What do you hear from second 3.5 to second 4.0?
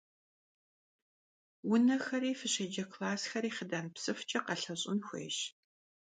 хъыдан